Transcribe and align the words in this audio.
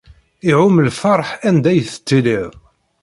Iɛum 0.49 0.75
lferḥ 0.87 1.29
anda 1.47 1.71
i 1.73 1.81
tettiliḍ. 1.87 2.51